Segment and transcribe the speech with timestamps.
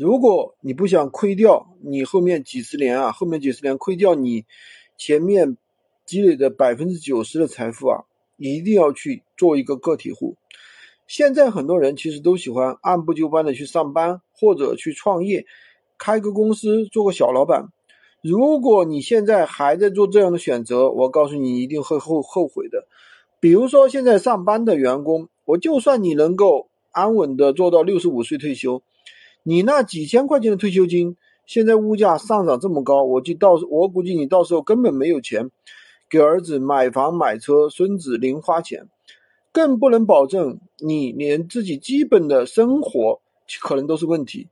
[0.00, 4.46] 如果你不想亏掉你后面几十年啊，后面几十年亏掉你
[4.96, 5.58] 前面
[6.06, 8.04] 积累的百分之九十的财富啊，
[8.38, 10.36] 一定要去做一个个体户。
[11.06, 15.44] 现在很多人其实都喜欢按部就班的去上班或者去创业，
[15.98, 17.68] 开个公司做个小老板。
[18.22, 22.86] 如果你现在还在做这样的选择，我告诉你一定会后后悔的。
[23.38, 28.82] 比如说现在上班的员工，我就算你能够安稳的做到六十五岁退休。
[29.42, 35.50] 你那几千块钱的退休金，现在物价上涨这么高，我就到我估计你到时候根本没有钱
[36.08, 38.88] 给儿子买房买车，孙子零花钱，
[39.50, 43.20] 更不能保证你连自己基本的生活
[43.62, 44.48] 可能都是问题。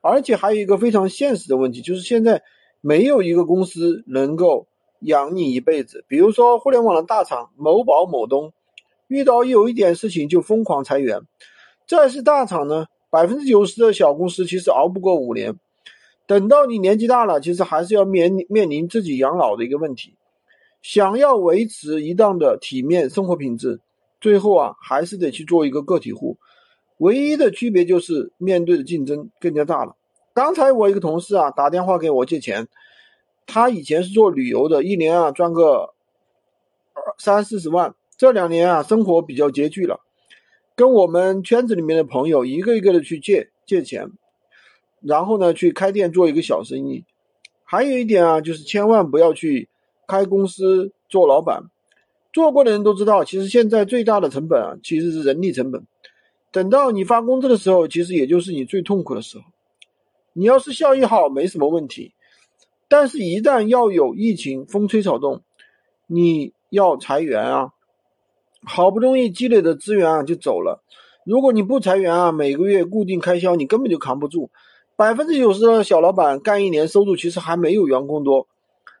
[0.00, 2.42] 而且还有一个非常现实的问题，就是现在
[2.80, 4.66] 没有一个公司能够
[5.00, 6.04] 养你一辈子。
[6.08, 8.52] 比如说互联网的大厂某宝、某东，
[9.06, 11.20] 遇到有一点事情就疯狂裁员；
[11.86, 12.86] 再是大厂呢？
[13.10, 15.58] 百分之九十的小公司其实熬不过五年，
[16.26, 20.14] 等到你年纪大了，其实还是要面面临自己养老的一个问题。
[20.82, 23.80] 想要维持一档的体面生活品质，
[24.20, 26.36] 最后啊还是得去做一个个体户。
[26.98, 29.96] 唯一的区别就是面对的竞争更加大了。
[30.34, 32.68] 刚才我一个同事啊打电话给我借钱，
[33.46, 35.94] 他以前是做旅游的，一年啊赚个
[37.18, 40.00] 三四十万，这两年啊生活比较拮据了。
[40.78, 44.12] 跟我们圈子里面的朋友一个一个的去借借钱，
[45.00, 47.04] 然后呢去开店做一个小生意。
[47.64, 49.68] 还有一点啊，就是千万不要去
[50.06, 51.64] 开公司做老板。
[52.32, 55.84] 做过的人都知道，其实现在最大的成本啊，其实是人力成本。
[56.52, 59.44] 等到你发工资的时候，其实也就是你最痛苦的时候。
[60.34, 62.12] 你要是效益好，没什么问题。
[62.86, 65.42] 但是，一旦要有疫情风吹草动，
[66.06, 67.72] 你要裁员啊。
[68.68, 70.82] 好不容易积累的资源啊就走了，
[71.24, 74.50] 如果你不裁员啊，每个月固定开销你根本就扛不住。
[74.94, 78.46] 百分之九十的小老板干一年收入其实还没有员工多，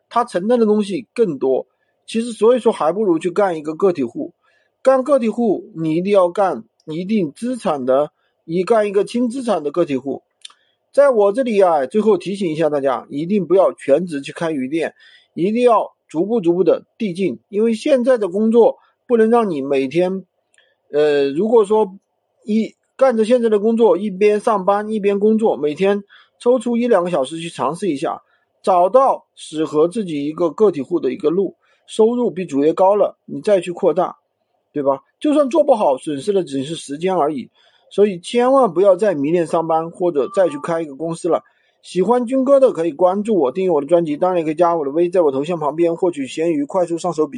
[0.08, 1.66] 他承担的东西更多。
[2.06, 4.32] 其实所以说还不如去干一个个体户。
[4.82, 8.10] 干个体户你一定要干一定资产的，
[8.44, 10.22] 你干一个轻资产的个体户。
[10.92, 14.94] 在我这里啊，最后提醒一下大家，一定不要全职去开鱼店，
[15.34, 18.78] 一定要逐步逐步的递进，因为现在的工作。
[19.08, 20.26] 不能让你每天，
[20.92, 21.96] 呃，如果说
[22.44, 26.04] 一干着现在的工作，一边上班一边工作，每天
[26.38, 28.22] 抽出一两个小时去尝试一下，
[28.62, 34.18] 找到适合自己一个个体户的一个路，收入比主业高了，你再去扩大，
[34.72, 35.00] 对吧？
[35.18, 37.50] 就算做不好，损失的只是时间而已。
[37.90, 41.44] 所以千万不要再迷恋上班或者再去开一个公司了。
[41.80, 47.36] 喜欢军哥的可以关注我，订阅我的专辑，当然也可以加我的微，在我头像旁边获取闲鱼快速上手笔记。